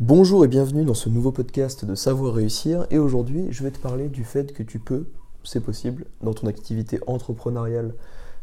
Bonjour 0.00 0.44
et 0.44 0.48
bienvenue 0.48 0.84
dans 0.84 0.94
ce 0.94 1.08
nouveau 1.08 1.32
podcast 1.32 1.84
de 1.84 1.96
Savoir 1.96 2.32
réussir. 2.32 2.86
Et 2.92 2.98
aujourd'hui, 2.98 3.48
je 3.50 3.64
vais 3.64 3.72
te 3.72 3.80
parler 3.80 4.08
du 4.08 4.22
fait 4.22 4.52
que 4.52 4.62
tu 4.62 4.78
peux, 4.78 5.08
c'est 5.42 5.58
possible, 5.58 6.06
dans 6.22 6.32
ton 6.34 6.46
activité 6.46 7.00
entrepreneuriale, 7.08 7.96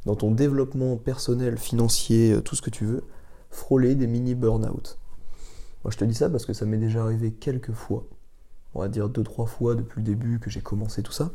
dans 0.06 0.18
ton 0.18 0.32
développement 0.32 0.98
personnel, 0.98 1.58
financier, 1.58 2.34
euh, 2.34 2.42
tout 2.42 2.58
ce 2.58 2.62
que 2.62 2.70
tu 2.70 2.84
veux, 2.84 3.06
frôler 3.52 3.96
des 3.96 4.06
mini 4.06 4.36
burn-out. 4.36 5.00
Moi, 5.86 5.92
je 5.92 5.98
te 5.98 6.04
dis 6.04 6.14
ça 6.14 6.30
parce 6.30 6.46
que 6.46 6.52
ça 6.52 6.66
m'est 6.66 6.78
déjà 6.78 7.04
arrivé 7.04 7.32
quelques 7.32 7.72
fois, 7.72 8.06
on 8.74 8.82
va 8.82 8.90
dire 8.90 9.08
deux 9.08 9.24
trois 9.24 9.46
fois 9.46 9.76
depuis 9.76 10.02
le 10.02 10.06
début 10.06 10.40
que 10.40 10.50
j'ai 10.50 10.60
commencé 10.60 11.04
tout 11.04 11.14
ça. 11.14 11.32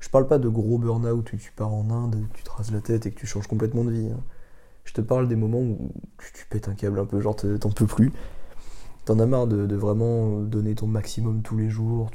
Je 0.00 0.08
parle 0.08 0.26
pas 0.26 0.38
de 0.38 0.48
gros 0.48 0.78
burn-out 0.78 1.32
où 1.34 1.36
tu 1.36 1.52
pars 1.54 1.74
en 1.74 1.90
Inde, 1.90 2.16
tu 2.32 2.44
te 2.44 2.72
la 2.72 2.80
tête 2.80 3.04
et 3.04 3.10
que 3.10 3.20
tu 3.20 3.26
changes 3.26 3.46
complètement 3.46 3.84
de 3.84 3.90
vie. 3.90 4.08
hein. 4.08 4.22
Je 4.84 4.94
te 4.94 5.02
parle 5.02 5.28
des 5.28 5.36
moments 5.36 5.60
où 5.60 5.92
tu, 6.16 6.32
tu 6.32 6.46
pètes 6.48 6.68
un 6.68 6.74
câble 6.74 6.98
un 6.98 7.04
peu, 7.04 7.20
genre 7.20 7.36
t'en 7.36 7.70
peux 7.70 7.86
plus 7.86 8.10
T'en 9.04 9.18
as 9.18 9.26
marre 9.26 9.46
de, 9.46 9.76
vraiment 9.76 10.40
donner 10.40 10.74
ton 10.74 10.86
maximum 10.86 11.42
tous 11.42 11.56
les 11.56 11.68
jours, 11.68 12.10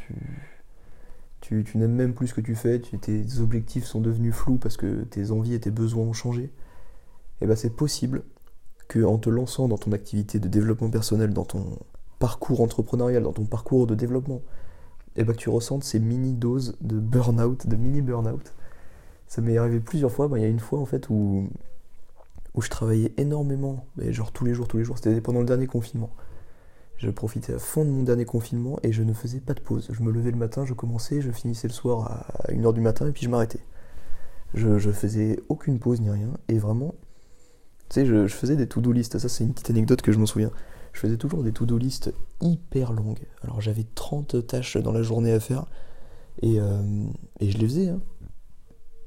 tu, 1.41 1.63
tu, 1.63 1.77
n'aimes 1.77 1.93
même 1.93 2.13
plus 2.13 2.27
ce 2.27 2.33
que 2.33 2.41
tu 2.41 2.55
fais, 2.55 2.79
tes 2.79 3.39
objectifs 3.39 3.85
sont 3.85 4.01
devenus 4.01 4.33
flous 4.33 4.57
parce 4.57 4.75
que 4.75 5.03
tes 5.03 5.31
envies 5.31 5.53
et 5.53 5.59
tes 5.59 5.71
besoins 5.71 6.03
ont 6.03 6.13
changé, 6.13 6.51
et 7.41 7.45
ben 7.45 7.55
c'est 7.55 7.75
possible 7.75 8.23
que 8.87 9.03
en 9.03 9.17
te 9.19 9.29
lançant 9.29 9.67
dans 9.67 9.77
ton 9.77 9.91
activité 9.91 10.39
de 10.39 10.47
développement 10.47 10.89
personnel, 10.89 11.31
dans 11.31 11.45
ton 11.45 11.77
parcours 12.17 12.61
entrepreneurial, 12.61 13.23
dans 13.23 13.33
ton 13.33 13.45
parcours 13.45 13.85
de 13.85 13.95
développement, 13.95 14.41
et 15.15 15.23
ben 15.23 15.33
que 15.33 15.37
tu 15.39 15.49
ressentes 15.49 15.83
ces 15.83 15.99
mini 15.99 16.33
doses 16.33 16.75
de 16.81 16.99
burn-out, 16.99 17.67
de 17.67 17.75
mini 17.75 18.01
burn-out. 18.01 18.53
Ça 19.27 19.41
m'est 19.41 19.57
arrivé 19.57 19.79
plusieurs 19.79 20.11
fois, 20.11 20.27
Ben, 20.27 20.37
il 20.37 20.41
y 20.41 20.45
a 20.45 20.49
une 20.49 20.59
fois 20.59 20.79
en 20.79 20.85
fait 20.85 21.07
où, 21.11 21.49
où 22.55 22.61
je 22.61 22.69
travaillais 22.69 23.13
énormément, 23.17 23.85
mais 23.95 24.11
genre 24.11 24.31
tous 24.31 24.43
les 24.43 24.55
jours, 24.55 24.67
tous 24.67 24.77
les 24.77 24.83
jours, 24.83 24.97
c'était 24.97 25.21
pendant 25.21 25.39
le 25.39 25.45
dernier 25.45 25.67
confinement. 25.67 26.09
Je 26.99 27.09
profitais 27.09 27.53
à 27.53 27.59
fond 27.59 27.85
de 27.85 27.89
mon 27.89 28.03
dernier 28.03 28.25
confinement 28.25 28.77
et 28.83 28.91
je 28.91 29.03
ne 29.03 29.13
faisais 29.13 29.39
pas 29.39 29.53
de 29.53 29.61
pause. 29.61 29.87
Je 29.89 30.03
me 30.03 30.11
levais 30.11 30.31
le 30.31 30.37
matin, 30.37 30.65
je 30.65 30.73
commençais, 30.73 31.21
je 31.21 31.31
finissais 31.31 31.69
le 31.69 31.73
soir 31.73 32.11
à 32.11 32.51
1h 32.51 32.73
du 32.73 32.81
matin 32.81 33.07
et 33.07 33.13
puis 33.13 33.23
je 33.23 33.29
m'arrêtais. 33.29 33.61
Je, 34.53 34.77
je 34.77 34.91
faisais 34.91 35.39
aucune 35.47 35.79
pause 35.79 36.01
ni 36.01 36.09
rien 36.09 36.33
et 36.49 36.57
vraiment, 36.57 36.95
tu 37.87 37.95
sais, 38.01 38.05
je, 38.05 38.27
faisais 38.27 38.57
des 38.57 38.67
to-do 38.67 38.91
list. 38.91 39.17
Ça, 39.17 39.29
c'est 39.29 39.45
une 39.45 39.53
petite 39.53 39.69
anecdote 39.69 40.01
que 40.01 40.11
je 40.11 40.19
m'en 40.19 40.25
souviens. 40.25 40.51
Je 40.91 40.99
faisais 40.99 41.15
toujours 41.15 41.41
des 41.41 41.53
to-do 41.53 41.77
list 41.77 42.13
hyper 42.41 42.91
longues. 42.91 43.25
Alors 43.43 43.61
j'avais 43.61 43.85
30 43.95 44.45
tâches 44.45 44.75
dans 44.75 44.91
la 44.91 45.01
journée 45.01 45.31
à 45.31 45.39
faire 45.39 45.67
et, 46.41 46.59
euh, 46.59 46.81
et 47.39 47.49
je 47.49 47.57
les 47.59 47.67
faisais. 47.67 47.89
hein. 47.89 48.01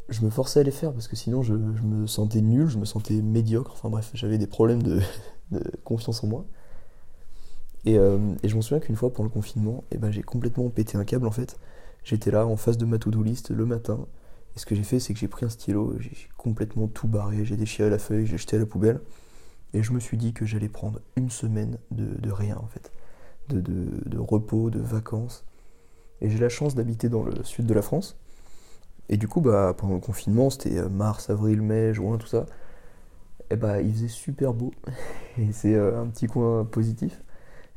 Je 0.08 0.24
me 0.24 0.30
forçais 0.30 0.60
à 0.60 0.62
les 0.62 0.70
faire 0.70 0.92
parce 0.92 1.08
que 1.08 1.16
sinon 1.16 1.42
je, 1.42 1.52
me 1.52 2.06
sentais 2.06 2.40
nul, 2.40 2.68
je 2.68 2.78
me 2.78 2.86
sentais 2.86 3.20
médiocre. 3.20 3.72
Enfin 3.74 3.90
bref, 3.90 4.10
j'avais 4.14 4.38
des 4.38 4.46
problèmes 4.46 4.82
de 4.82 5.00
confiance 5.84 6.24
en 6.24 6.28
moi. 6.28 6.46
Et, 7.84 7.98
euh, 7.98 8.18
et 8.42 8.48
je 8.48 8.54
m'en 8.54 8.62
souviens 8.62 8.80
qu'une 8.80 8.96
fois 8.96 9.12
pendant 9.12 9.28
le 9.28 9.32
confinement, 9.32 9.84
eh 9.90 9.98
ben, 9.98 10.10
j'ai 10.10 10.22
complètement 10.22 10.68
pété 10.70 10.96
un 10.96 11.04
câble 11.04 11.26
en 11.26 11.32
fait. 11.32 11.58
J'étais 12.04 12.30
là 12.30 12.46
en 12.46 12.56
face 12.56 12.78
de 12.78 12.84
ma 12.84 12.98
to-do 12.98 13.22
list 13.22 13.50
le 13.50 13.66
matin. 13.66 14.06
Et 14.54 14.58
ce 14.58 14.66
que 14.66 14.74
j'ai 14.74 14.82
fait, 14.82 15.00
c'est 15.00 15.14
que 15.14 15.20
j'ai 15.20 15.28
pris 15.28 15.46
un 15.46 15.48
stylo, 15.48 15.94
j'ai 15.98 16.12
complètement 16.36 16.86
tout 16.86 17.08
barré, 17.08 17.44
j'ai 17.44 17.56
déchiré 17.56 17.88
la 17.88 17.98
feuille, 17.98 18.26
j'ai 18.26 18.38
jeté 18.38 18.56
à 18.56 18.58
la 18.58 18.66
poubelle. 18.66 19.00
Et 19.72 19.82
je 19.82 19.92
me 19.92 20.00
suis 20.00 20.18
dit 20.18 20.34
que 20.34 20.44
j'allais 20.44 20.68
prendre 20.68 21.00
une 21.16 21.30
semaine 21.30 21.78
de, 21.90 22.30
rien 22.30 22.58
en 22.58 22.66
fait. 22.66 22.92
De, 23.48 24.18
repos, 24.18 24.70
de 24.70 24.78
vacances. 24.78 25.44
Et 26.20 26.28
j'ai 26.28 26.38
la 26.38 26.50
chance 26.50 26.74
d'habiter 26.74 27.08
dans 27.08 27.22
le 27.22 27.42
sud 27.42 27.66
de 27.66 27.74
la 27.74 27.82
France. 27.82 28.18
Et 29.08 29.16
du 29.16 29.28
coup, 29.28 29.40
bah, 29.40 29.74
pendant 29.76 29.94
le 29.94 30.00
confinement, 30.00 30.50
c'était 30.50 30.78
euh, 30.78 30.88
mars, 30.88 31.30
avril, 31.30 31.60
mai, 31.60 31.92
juin, 31.92 32.18
tout 32.18 32.26
ça. 32.26 32.46
Et 33.50 33.56
bah, 33.56 33.80
il 33.80 33.92
faisait 33.92 34.08
super 34.08 34.52
beau. 34.52 34.72
Et 35.38 35.52
c'est 35.52 35.74
euh, 35.74 36.00
un 36.00 36.06
petit 36.06 36.26
coin 36.26 36.64
positif 36.64 37.22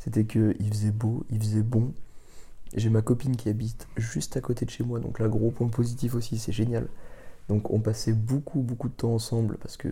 c'était 0.05 0.25
qu'il 0.25 0.69
faisait 0.69 0.91
beau, 0.91 1.25
il 1.29 1.39
faisait 1.39 1.63
bon. 1.63 1.91
J'ai 2.75 2.89
ma 2.89 3.01
copine 3.01 3.35
qui 3.35 3.49
habite 3.49 3.87
juste 3.97 4.37
à 4.37 4.41
côté 4.41 4.65
de 4.65 4.69
chez 4.69 4.83
moi, 4.83 4.99
donc 4.99 5.19
là, 5.19 5.27
gros 5.27 5.51
point 5.51 5.67
positif 5.67 6.15
aussi, 6.15 6.37
c'est 6.37 6.51
génial. 6.51 6.87
Donc 7.49 7.71
on 7.71 7.79
passait 7.79 8.13
beaucoup, 8.13 8.61
beaucoup 8.61 8.89
de 8.89 8.93
temps 8.93 9.13
ensemble 9.13 9.57
parce 9.57 9.77
que 9.77 9.87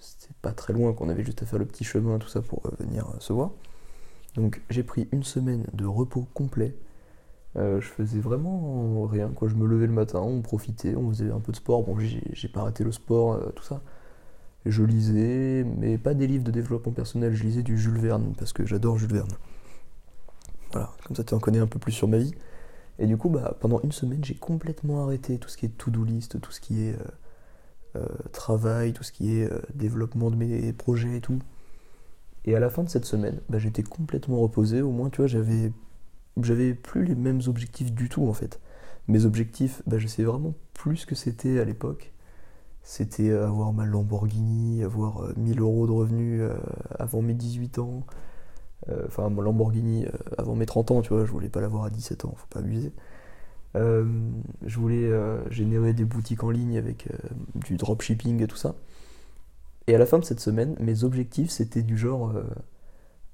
c'était 0.00 0.34
pas 0.42 0.52
très 0.52 0.72
loin, 0.72 0.92
qu'on 0.92 1.08
avait 1.08 1.24
juste 1.24 1.42
à 1.42 1.46
faire 1.46 1.58
le 1.58 1.64
petit 1.64 1.84
chemin, 1.84 2.18
tout 2.18 2.28
ça 2.28 2.42
pour 2.42 2.66
euh, 2.66 2.70
venir 2.80 3.08
euh, 3.08 3.16
se 3.20 3.32
voir. 3.32 3.50
Donc 4.34 4.60
j'ai 4.70 4.82
pris 4.82 5.08
une 5.12 5.22
semaine 5.22 5.66
de 5.72 5.84
repos 5.84 6.26
complet. 6.34 6.74
Euh, 7.56 7.80
je 7.80 7.88
faisais 7.88 8.20
vraiment 8.20 9.04
rien, 9.06 9.30
quoi. 9.30 9.48
Je 9.48 9.54
me 9.54 9.66
levais 9.66 9.86
le 9.86 9.92
matin, 9.92 10.20
on 10.20 10.42
profitait, 10.42 10.94
on 10.94 11.08
faisait 11.10 11.30
un 11.30 11.40
peu 11.40 11.52
de 11.52 11.56
sport. 11.56 11.84
Bon, 11.84 11.96
j'ai 11.98 12.48
pas 12.48 12.60
arrêté 12.60 12.84
le 12.84 12.92
sport, 12.92 13.40
tout 13.54 13.64
ça. 13.64 13.82
Je 14.66 14.82
lisais, 14.82 15.64
mais 15.64 15.96
pas 15.96 16.14
des 16.14 16.26
livres 16.26 16.44
de 16.44 16.50
développement 16.50 16.92
personnel, 16.92 17.34
je 17.34 17.44
lisais 17.44 17.62
du 17.62 17.78
Jules 17.78 17.98
Verne, 17.98 18.34
parce 18.36 18.52
que 18.52 18.66
j'adore 18.66 18.98
Jules 18.98 19.12
Verne. 19.12 19.30
Voilà, 20.72 20.92
comme 21.04 21.16
ça 21.16 21.24
tu 21.24 21.34
en 21.34 21.38
connais 21.38 21.58
un 21.58 21.66
peu 21.66 21.78
plus 21.78 21.92
sur 21.92 22.08
ma 22.08 22.18
vie. 22.18 22.34
Et 22.98 23.06
du 23.06 23.16
coup, 23.16 23.28
bah, 23.28 23.56
pendant 23.60 23.80
une 23.82 23.92
semaine, 23.92 24.24
j'ai 24.24 24.34
complètement 24.34 25.02
arrêté 25.02 25.38
tout 25.38 25.48
ce 25.48 25.56
qui 25.56 25.66
est 25.66 25.76
to-do 25.76 26.04
list, 26.04 26.40
tout 26.40 26.52
ce 26.52 26.60
qui 26.60 26.82
est 26.84 26.94
euh, 26.94 27.04
euh, 27.96 28.06
travail, 28.32 28.92
tout 28.92 29.02
ce 29.02 29.12
qui 29.12 29.38
est 29.38 29.50
euh, 29.50 29.60
développement 29.74 30.30
de 30.30 30.36
mes 30.36 30.72
projets 30.72 31.16
et 31.16 31.20
tout. 31.20 31.38
Et 32.44 32.54
à 32.54 32.60
la 32.60 32.68
fin 32.70 32.82
de 32.82 32.88
cette 32.88 33.04
semaine, 33.04 33.40
bah, 33.48 33.58
j'étais 33.58 33.82
complètement 33.82 34.40
reposé. 34.40 34.82
Au 34.82 34.90
moins, 34.90 35.08
tu 35.10 35.18
vois, 35.18 35.26
j'avais, 35.26 35.72
j'avais 36.42 36.74
plus 36.74 37.04
les 37.04 37.14
mêmes 37.14 37.40
objectifs 37.46 37.92
du 37.92 38.08
tout 38.08 38.28
en 38.28 38.32
fait. 38.32 38.60
Mes 39.08 39.24
objectifs, 39.24 39.82
bah, 39.86 39.98
je 39.98 40.06
sais 40.08 40.24
vraiment 40.24 40.54
plus 40.74 40.98
ce 40.98 41.06
que 41.06 41.14
c'était 41.14 41.58
à 41.58 41.64
l'époque. 41.64 42.12
C'était 42.82 43.32
avoir 43.32 43.72
ma 43.72 43.84
Lamborghini, 43.84 44.84
avoir 44.84 45.22
euh, 45.24 45.34
1000 45.36 45.60
euros 45.60 45.86
de 45.86 45.92
revenus 45.92 46.42
avant 46.98 47.22
mes 47.22 47.34
18 47.34 47.78
ans. 47.78 48.04
Euh, 48.88 49.04
Enfin, 49.06 49.28
mon 49.28 49.42
Lamborghini 49.42 50.06
euh, 50.06 50.10
avant 50.38 50.54
mes 50.54 50.66
30 50.66 50.90
ans, 50.92 51.02
tu 51.02 51.10
vois, 51.10 51.24
je 51.24 51.30
voulais 51.30 51.48
pas 51.48 51.60
l'avoir 51.60 51.84
à 51.84 51.90
17 51.90 52.24
ans, 52.24 52.34
faut 52.36 52.46
pas 52.48 52.60
abuser. 52.60 52.92
Euh, 53.76 54.06
je 54.64 54.78
voulais 54.78 55.10
générer 55.50 55.92
des 55.92 56.04
boutiques 56.04 56.44
en 56.44 56.50
ligne 56.50 56.78
avec 56.78 57.08
du 57.54 57.76
dropshipping 57.76 58.42
et 58.42 58.46
tout 58.46 58.56
ça. 58.56 58.74
Et 59.86 59.94
à 59.94 59.98
la 59.98 60.06
fin 60.06 60.18
de 60.18 60.24
cette 60.24 60.40
semaine, 60.40 60.76
mes 60.80 61.04
objectifs, 61.04 61.50
c'était 61.50 61.82
du 61.82 61.96
genre 61.96 62.32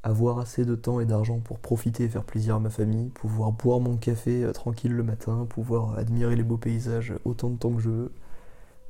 avoir 0.02 0.38
assez 0.40 0.64
de 0.64 0.74
temps 0.74 1.00
et 1.00 1.06
d'argent 1.06 1.38
pour 1.38 1.60
profiter 1.60 2.04
et 2.04 2.08
faire 2.08 2.24
plaisir 2.24 2.56
à 2.56 2.60
ma 2.60 2.70
famille, 2.70 3.08
pouvoir 3.10 3.52
boire 3.52 3.80
mon 3.80 3.96
café 3.96 4.50
tranquille 4.52 4.92
le 4.92 5.04
matin, 5.04 5.46
pouvoir 5.48 5.96
admirer 5.98 6.34
les 6.36 6.42
beaux 6.42 6.56
paysages 6.58 7.14
autant 7.24 7.50
de 7.50 7.56
temps 7.56 7.72
que 7.72 7.80
je 7.80 7.90
veux. 7.90 8.12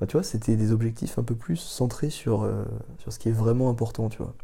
Tu 0.09 0.13
vois, 0.13 0.23
c'était 0.23 0.57
des 0.57 0.73
objectifs 0.73 1.19
un 1.19 1.23
peu 1.23 1.37
plus 1.37 1.57
centrés 1.57 2.11
sur, 2.11 2.49
sur 2.99 3.13
ce 3.13 3.19
qui 3.19 3.29
est 3.29 3.33
vraiment 3.33 3.69
important, 3.71 4.09
tu 4.09 4.19
vois. 4.19 4.35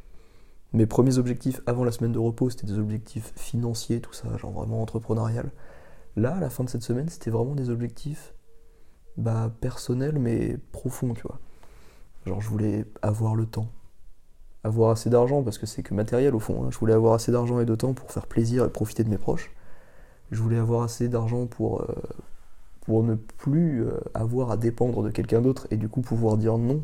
Mes 0.75 0.87
premiers 0.87 1.17
objectifs 1.19 1.63
avant 1.67 1.85
la 1.85 1.93
semaine 1.93 2.13
de 2.13 2.19
repos, 2.19 2.51
c'était 2.51 2.67
des 2.67 2.79
objectifs 2.79 3.33
financiers, 3.37 4.01
tout 4.01 4.13
ça, 4.13 4.37
genre 4.37 4.53
vraiment 4.53 4.83
entrepreneurial. 4.83 5.51
Là, 6.17 6.37
à 6.37 6.41
la 6.41 6.51
fin 6.51 6.65
de 6.65 6.69
cette 6.69 6.83
semaine, 6.83 7.09
c'était 7.09 7.31
vraiment 7.31 7.55
des 7.55 7.71
objectifs 7.71 8.35
bah, 9.17 9.51
personnels 9.61 10.19
mais 10.19 10.59
profonds, 10.73 11.15
tu 11.15 11.23
vois. 11.23 11.39
Genre, 12.27 12.41
je 12.41 12.49
voulais 12.49 12.85
avoir 13.01 13.35
le 13.35 13.47
temps, 13.47 13.69
avoir 14.63 14.91
assez 14.91 15.09
d'argent, 15.09 15.43
parce 15.43 15.57
que 15.57 15.65
c'est 15.65 15.83
que 15.83 15.95
matériel 15.95 16.35
au 16.35 16.41
fond. 16.41 16.65
hein. 16.65 16.69
Je 16.71 16.79
voulais 16.79 16.93
avoir 16.93 17.15
assez 17.15 17.33
d'argent 17.33 17.61
et 17.61 17.65
de 17.65 17.75
temps 17.75 17.95
pour 17.95 18.13
faire 18.13 18.27
plaisir 18.27 18.65
et 18.65 18.69
profiter 18.69 19.05
de 19.05 19.09
mes 19.09 19.19
proches. 19.19 19.51
Je 20.31 20.43
voulais 20.43 20.59
avoir 20.59 20.83
assez 20.83 21.09
d'argent 21.09 21.47
pour, 21.47 21.81
euh, 21.81 21.87
pour 22.83 23.03
ne 23.05 23.15
plus 23.15 23.87
euh, 23.87 23.99
avoir 24.13 24.51
à 24.51 24.59
dépendre 24.59 25.03
de 25.03 25.11
quelqu'un 25.11 25.41
d'autre 25.41 25.67
et 25.71 25.79
du 25.79 25.89
coup 25.89 26.03
pouvoir 26.03 26.37
dire 26.37 26.59
non 26.59 26.83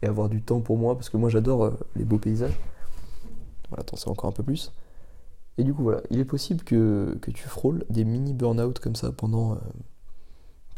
et 0.00 0.06
avoir 0.06 0.30
du 0.30 0.40
temps 0.40 0.60
pour 0.60 0.78
moi, 0.78 0.94
parce 0.94 1.10
que 1.10 1.18
moi 1.18 1.28
j'adore 1.28 1.64
euh, 1.64 1.78
les 1.96 2.04
beaux 2.04 2.18
paysages. 2.18 2.58
Voilà, 3.70 3.82
attends, 3.82 3.96
c'est 3.96 4.08
encore 4.08 4.28
un 4.28 4.32
peu 4.32 4.42
plus. 4.42 4.72
Et 5.58 5.64
du 5.64 5.74
coup, 5.74 5.82
voilà, 5.82 6.02
il 6.10 6.18
est 6.18 6.24
possible 6.24 6.64
que, 6.64 7.18
tu 7.34 7.48
frôles 7.48 7.84
des 7.90 8.04
mini 8.04 8.32
burn-out 8.32 8.78
comme 8.78 8.96
ça 8.96 9.12
pendant, 9.12 9.52
euh, 9.52 9.56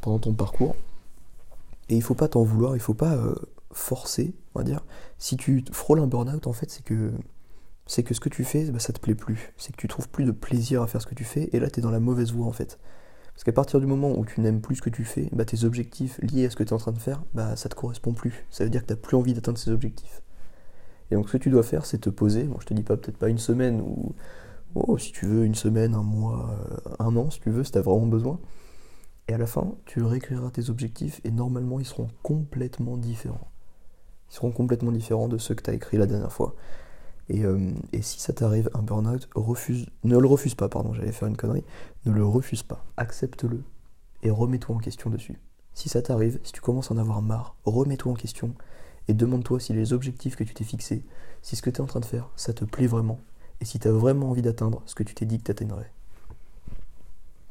pendant 0.00 0.18
ton 0.18 0.32
parcours. 0.32 0.74
Et 1.88 1.96
il 1.96 2.02
faut 2.02 2.14
pas 2.14 2.28
t'en 2.28 2.42
vouloir, 2.42 2.74
il 2.74 2.80
faut 2.80 2.94
pas 2.94 3.14
euh, 3.14 3.34
forcer, 3.70 4.34
on 4.54 4.60
va 4.60 4.64
dire. 4.64 4.84
Si 5.18 5.36
tu 5.36 5.64
frôles 5.72 6.00
un 6.00 6.06
burn-out, 6.06 6.46
en 6.46 6.52
fait, 6.52 6.70
c'est 6.70 6.84
que 6.84 7.12
c'est 7.86 8.02
que 8.02 8.14
ce 8.14 8.20
que 8.20 8.28
tu 8.28 8.44
fais, 8.44 8.70
bah, 8.70 8.78
ça 8.78 8.92
te 8.92 9.00
plaît 9.00 9.14
plus. 9.14 9.52
C'est 9.56 9.72
que 9.72 9.76
tu 9.76 9.88
trouves 9.88 10.08
plus 10.08 10.24
de 10.24 10.30
plaisir 10.30 10.82
à 10.82 10.86
faire 10.86 11.02
ce 11.02 11.06
que 11.06 11.14
tu 11.14 11.24
fais, 11.24 11.50
et 11.52 11.60
là, 11.60 11.68
tu 11.68 11.80
es 11.80 11.82
dans 11.82 11.90
la 11.90 12.00
mauvaise 12.00 12.32
voie, 12.32 12.46
en 12.46 12.52
fait. 12.52 12.78
Parce 13.34 13.44
qu'à 13.44 13.52
partir 13.52 13.80
du 13.80 13.86
moment 13.86 14.16
où 14.18 14.24
tu 14.24 14.40
n'aimes 14.40 14.60
plus 14.60 14.76
ce 14.76 14.82
que 14.82 14.90
tu 14.90 15.04
fais, 15.04 15.28
bah, 15.32 15.44
tes 15.44 15.64
objectifs 15.64 16.18
liés 16.22 16.46
à 16.46 16.50
ce 16.50 16.56
que 16.56 16.62
tu 16.62 16.70
es 16.70 16.72
en 16.72 16.78
train 16.78 16.92
de 16.92 16.98
faire, 16.98 17.22
bah, 17.34 17.56
ça 17.56 17.68
te 17.68 17.74
correspond 17.74 18.12
plus. 18.12 18.46
Ça 18.50 18.64
veut 18.64 18.70
dire 18.70 18.84
que 18.86 18.92
tu 18.92 18.98
plus 18.98 19.16
envie 19.16 19.34
d'atteindre 19.34 19.58
ces 19.58 19.70
objectifs. 19.70 20.22
Et 21.12 21.14
donc, 21.14 21.28
ce 21.28 21.36
que 21.36 21.42
tu 21.42 21.50
dois 21.50 21.62
faire, 21.62 21.84
c'est 21.84 21.98
te 21.98 22.08
poser. 22.08 22.44
Bon, 22.44 22.56
je 22.58 22.64
te 22.64 22.72
dis 22.72 22.82
pas 22.82 22.96
peut-être 22.96 23.18
pas 23.18 23.28
une 23.28 23.36
semaine 23.36 23.82
ou 23.82 24.14
oh, 24.74 24.96
si 24.96 25.12
tu 25.12 25.26
veux 25.26 25.44
une 25.44 25.54
semaine, 25.54 25.94
un 25.94 26.02
mois, 26.02 26.48
euh, 26.50 26.94
un 27.00 27.14
an, 27.16 27.28
si 27.28 27.38
tu 27.38 27.50
veux, 27.50 27.64
si 27.64 27.70
tu 27.70 27.76
as 27.76 27.82
vraiment 27.82 28.06
besoin. 28.06 28.40
Et 29.28 29.34
à 29.34 29.38
la 29.38 29.46
fin, 29.46 29.74
tu 29.84 30.02
réécriras 30.02 30.50
tes 30.50 30.70
objectifs 30.70 31.20
et 31.24 31.30
normalement, 31.30 31.78
ils 31.80 31.84
seront 31.84 32.08
complètement 32.22 32.96
différents. 32.96 33.50
Ils 34.30 34.36
seront 34.36 34.52
complètement 34.52 34.90
différents 34.90 35.28
de 35.28 35.36
ceux 35.36 35.54
que 35.54 35.62
tu 35.62 35.68
as 35.68 35.74
écrits 35.74 35.98
la 35.98 36.06
dernière 36.06 36.32
fois. 36.32 36.54
Et, 37.28 37.44
euh, 37.44 37.72
et 37.92 38.00
si 38.00 38.18
ça 38.18 38.32
t'arrive 38.32 38.70
un 38.72 38.80
burn-out, 38.80 39.28
refuse, 39.34 39.90
ne 40.04 40.16
le 40.16 40.26
refuse 40.26 40.54
pas, 40.54 40.70
pardon, 40.70 40.94
j'allais 40.94 41.12
faire 41.12 41.28
une 41.28 41.36
connerie, 41.36 41.64
ne 42.06 42.12
le 42.12 42.24
refuse 42.24 42.62
pas, 42.62 42.86
accepte-le 42.96 43.62
et 44.22 44.30
remets-toi 44.30 44.76
en 44.76 44.78
question 44.78 45.10
dessus. 45.10 45.38
Si 45.74 45.90
ça 45.90 46.00
t'arrive, 46.00 46.40
si 46.42 46.52
tu 46.52 46.62
commences 46.62 46.90
à 46.90 46.94
en 46.94 46.98
avoir 46.98 47.20
marre, 47.20 47.54
remets-toi 47.66 48.12
en 48.12 48.16
question 48.16 48.54
et 49.08 49.14
demande-toi 49.14 49.60
si 49.60 49.72
les 49.72 49.92
objectifs 49.92 50.36
que 50.36 50.44
tu 50.44 50.54
t'es 50.54 50.64
fixés, 50.64 51.02
si 51.42 51.56
ce 51.56 51.62
que 51.62 51.70
tu 51.70 51.78
es 51.78 51.80
en 51.80 51.86
train 51.86 52.00
de 52.00 52.04
faire, 52.04 52.28
ça 52.36 52.52
te 52.52 52.64
plaît 52.64 52.86
vraiment 52.86 53.20
et 53.62 53.64
si 53.64 53.78
tu 53.78 53.86
as 53.86 53.92
vraiment 53.92 54.30
envie 54.30 54.42
d'atteindre 54.42 54.82
ce 54.86 54.96
que 54.96 55.04
tu 55.04 55.14
t'es 55.14 55.24
dit 55.24 55.38
que 55.38 55.44
tu 55.44 55.50
atteindrais. 55.52 55.90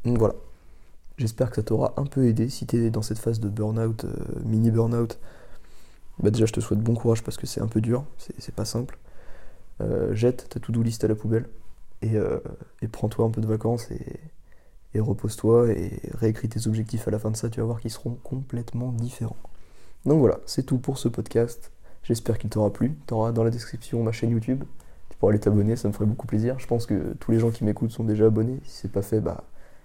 Donc 0.04 0.18
voilà. 0.18 0.36
J'espère 1.18 1.50
que 1.50 1.56
ça 1.56 1.64
t'aura 1.64 1.94
un 1.96 2.06
peu 2.06 2.26
aidé 2.26 2.50
si 2.50 2.68
tu 2.68 2.76
es 2.76 2.90
dans 2.90 3.02
cette 3.02 3.20
phase 3.20 3.40
de 3.40 3.48
burn-out, 3.48 4.04
euh, 4.04 4.12
mini 4.44 4.72
burn-out. 4.72 5.18
Bah 6.20 6.30
déjà, 6.30 6.46
je 6.46 6.52
te 6.52 6.60
souhaite 6.60 6.80
bon 6.80 6.96
courage 6.96 7.24
parce 7.24 7.38
que 7.38 7.48
c'est 7.48 7.62
un 7.62 7.68
peu 7.68 7.80
dur, 7.80 8.04
c'est 8.18 8.54
pas 8.54 8.66
simple. 8.66 8.98
Euh, 9.80 10.14
jette 10.14 10.50
ta 10.50 10.60
to-do 10.60 10.84
list 10.84 11.04
à 11.06 11.08
la 11.08 11.16
poubelle 11.16 11.48
et, 12.02 12.18
euh, 12.18 12.40
et 12.82 12.90
prends-toi 12.90 13.26
un 13.26 13.30
peu 13.30 13.40
de 13.40 13.48
vacances 13.48 13.90
et, 13.92 14.20
et 14.94 15.00
repose-toi 15.00 15.72
et 15.72 16.02
réécris 16.14 16.50
tes 16.50 16.68
objectifs 16.68 17.08
à 17.08 17.12
la 17.12 17.20
fin 17.20 17.32
de 17.32 17.38
ça, 17.38 17.50
tu 17.50 17.62
vas 17.62 17.66
voir 17.66 17.80
qu'ils 17.80 17.92
seront 17.92 18.16
complètement 18.16 18.92
différents. 18.92 19.38
Donc 20.06 20.20
voilà, 20.20 20.40
c'est 20.46 20.64
tout 20.64 20.78
pour 20.78 20.98
ce 20.98 21.08
podcast. 21.08 21.72
J'espère 22.04 22.38
qu'il 22.38 22.50
t'aura 22.50 22.72
plu. 22.72 22.98
Tu 23.08 23.14
auras 23.14 23.32
dans 23.32 23.44
la 23.44 23.52
description 23.52 24.04
ma 24.04 24.12
chaîne 24.12 24.32
YouTube. 24.32 24.64
Tu 25.10 25.18
pourras 25.18 25.32
aller 25.32 25.40
t'abonner, 25.40 25.76
ça 25.76 25.88
me 25.88 25.94
ferait 25.94 26.06
beaucoup 26.06 26.28
plaisir. 26.28 26.58
Je 26.60 26.68
pense 26.68 26.86
que 26.86 27.14
tous 27.20 27.32
les 27.32 27.40
gens 27.40 27.52
qui 27.52 27.64
m'écoutent 27.64 27.92
sont 27.92 28.04
déjà 28.04 28.26
abonnés. 28.26 28.60
Si 28.64 28.82
c'est 28.82 28.92
pas 28.92 29.02
fait, 29.02 29.20
bah. 29.20 29.44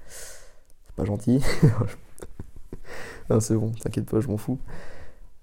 C'est 0.09 0.97
pas 0.97 1.05
gentil. 1.05 1.43
c'est 3.41 3.55
bon, 3.55 3.73
t'inquiète 3.73 4.07
pas, 4.07 4.21
je 4.21 4.29
m'en 4.29 4.39
fous. 4.39 4.59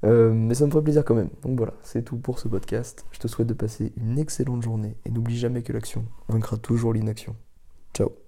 Euh, 0.04 0.34
mais 0.34 0.54
ça 0.56 0.66
me 0.66 0.72
ferait 0.72 0.84
plaisir 0.84 1.06
quand 1.06 1.16
même. 1.16 1.30
Donc 1.44 1.58
voilà, 1.58 1.74
c'est 1.84 2.04
tout 2.04 2.18
pour 2.18 2.40
ce 2.40 2.48
podcast. 2.48 3.06
Je 3.12 3.19
te 3.19 3.28
souhaite 3.28 3.48
de 3.48 3.54
passer 3.54 3.94
une 3.98 4.18
excellente 4.18 4.64
journée 4.64 4.98
et 5.06 5.12
n'oublie 5.12 5.38
jamais 5.38 5.62
que 5.62 5.72
l'action 5.72 6.06
vaincra 6.28 6.58
toujours 6.58 6.94
l'inaction. 6.94 7.36
Ciao 7.94 8.23